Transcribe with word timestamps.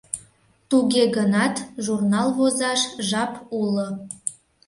—Туге 0.69 1.03
гынат 1.17 1.55
журнал 1.85 2.27
возаш 2.39 2.81
жап 3.09 3.33
уло... 3.61 3.87